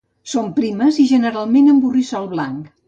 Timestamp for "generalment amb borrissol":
1.13-2.29